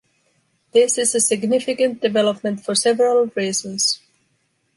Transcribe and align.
This 0.71 0.97
is 0.97 1.13
a 1.13 1.19
significant 1.21 2.01
development 2.01 2.65
for 2.65 2.73
several 2.73 3.27
reasons. 3.35 3.99